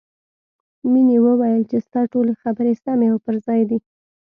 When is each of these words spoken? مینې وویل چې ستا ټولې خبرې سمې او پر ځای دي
مینې 0.91 1.17
وویل 1.25 1.61
چې 1.69 1.77
ستا 1.85 2.01
ټولې 2.11 2.33
خبرې 2.41 2.73
سمې 2.83 3.07
او 3.11 3.17
پر 3.25 3.35
ځای 3.45 3.61
دي 3.69 3.77